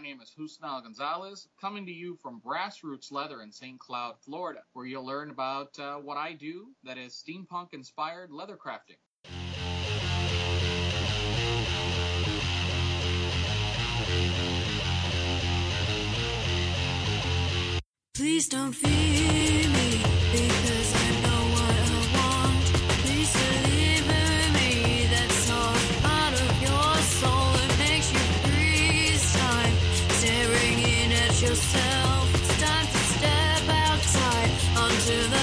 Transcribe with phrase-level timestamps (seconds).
[0.00, 3.78] My name is Husnal Gonzalez, coming to you from Brassroots Leather in St.
[3.78, 8.56] Cloud, Florida, where you'll learn about uh, what I do that is steampunk inspired leather
[8.56, 8.96] crafting.
[18.14, 21.09] Please don't fear me because I
[35.18, 35.39] onto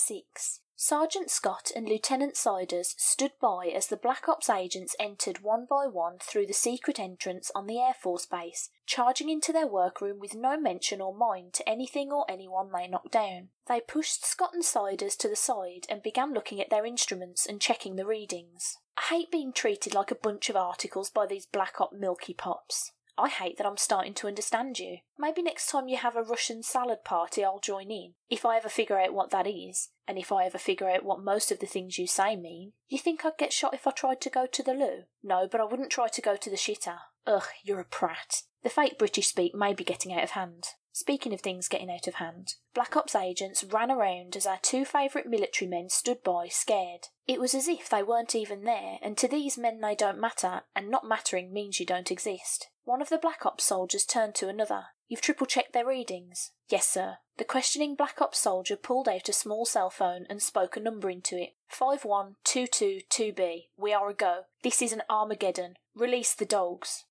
[0.00, 5.66] 6 Sergeant Scott and Lieutenant Siders stood by as the Black Ops agents entered one
[5.68, 10.18] by one through the secret entrance on the Air Force Base, charging into their workroom
[10.18, 13.50] with no mention or mind to anything or anyone they knocked down.
[13.68, 17.60] They pushed Scott and Siders to the side and began looking at their instruments and
[17.60, 18.78] checking the readings.
[18.96, 22.92] I hate being treated like a bunch of articles by these Black Op Milky Pops.
[23.20, 24.98] I hate that I'm starting to understand you.
[25.18, 28.14] Maybe next time you have a Russian salad party, I'll join in.
[28.30, 31.22] If I ever figure out what that is, and if I ever figure out what
[31.22, 32.72] most of the things you say mean.
[32.88, 35.02] You think I'd get shot if I tried to go to the loo?
[35.22, 36.98] No, but I wouldn't try to go to the shitter.
[37.26, 38.42] Ugh, you're a prat.
[38.62, 40.64] The fake British speak may be getting out of hand.
[40.92, 44.84] Speaking of things getting out of hand, Black Ops agents ran around as our two
[44.84, 47.08] favourite military men stood by, scared.
[47.26, 50.62] It was as if they weren't even there, and to these men they don't matter,
[50.74, 52.68] and not mattering means you don't exist.
[52.84, 54.86] One of the Black Ops soldiers turned to another.
[55.06, 56.52] You've triple checked their readings?
[56.68, 57.18] Yes, sir.
[57.36, 61.08] The questioning Black Ops soldier pulled out a small cell phone and spoke a number
[61.08, 61.54] into it.
[61.72, 63.68] 51222B.
[63.76, 64.42] We are a go.
[64.62, 65.76] This is an Armageddon.
[65.94, 67.06] Release the dogs.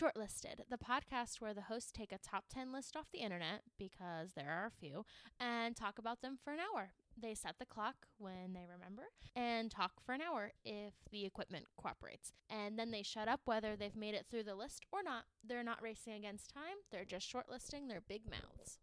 [0.00, 4.32] Shortlisted, the podcast where the hosts take a top 10 list off the internet, because
[4.34, 5.04] there are a few,
[5.38, 6.92] and talk about them for an hour.
[7.20, 9.02] They set the clock when they remember
[9.36, 12.32] and talk for an hour if the equipment cooperates.
[12.48, 15.24] And then they shut up whether they've made it through the list or not.
[15.46, 18.78] They're not racing against time, they're just shortlisting their big mouths.